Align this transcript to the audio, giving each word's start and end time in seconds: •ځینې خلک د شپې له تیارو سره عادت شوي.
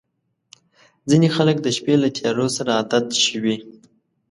•ځینې 1.09 1.27
خلک 1.35 1.57
د 1.61 1.67
شپې 1.77 1.95
له 2.03 2.09
تیارو 2.17 2.47
سره 2.57 2.69
عادت 2.77 3.07
شوي. 3.25 3.55